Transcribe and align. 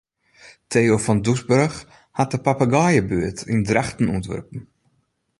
Theo 0.67 0.97
van 0.97 1.21
Doesburg 1.21 1.75
hat 2.17 2.29
de 2.31 2.39
papegaaiebuert 2.45 3.39
yn 3.53 3.61
Drachten 3.67 4.11
ûntwurpen. 4.15 4.61